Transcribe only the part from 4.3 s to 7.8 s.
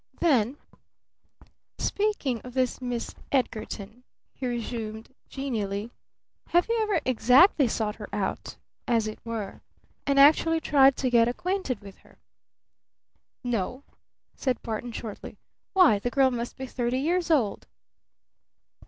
he resumed genially, "have you ever exactly